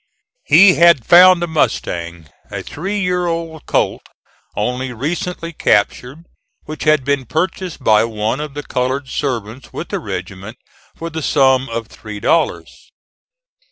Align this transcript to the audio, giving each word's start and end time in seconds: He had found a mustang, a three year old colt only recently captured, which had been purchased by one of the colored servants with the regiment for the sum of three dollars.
He 0.45 0.73
had 0.73 1.05
found 1.05 1.43
a 1.43 1.47
mustang, 1.47 2.27
a 2.49 2.63
three 2.63 2.99
year 2.99 3.27
old 3.27 3.67
colt 3.67 4.01
only 4.55 4.91
recently 4.91 5.53
captured, 5.53 6.25
which 6.63 6.85
had 6.85 7.05
been 7.05 7.27
purchased 7.27 7.83
by 7.83 8.05
one 8.05 8.39
of 8.39 8.55
the 8.55 8.63
colored 8.63 9.09
servants 9.09 9.71
with 9.71 9.89
the 9.89 9.99
regiment 9.99 10.57
for 10.95 11.11
the 11.11 11.21
sum 11.21 11.69
of 11.69 11.85
three 11.85 12.19
dollars. 12.19 12.89